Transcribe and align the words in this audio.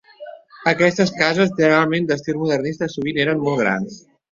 Aquestes 0.71 1.11
cases, 1.17 1.51
generalment 1.59 2.09
d'estil 2.13 2.41
modernista, 2.41 2.91
sovint 2.97 3.23
eren 3.29 3.47
molt 3.47 3.65
grans. 3.65 4.03